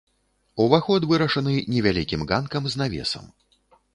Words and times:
Уваход 0.63 1.05
вырашаны 1.11 1.53
невялікім 1.75 2.21
ганкам 2.31 2.63
з 2.75 2.83
навесам. 2.83 3.29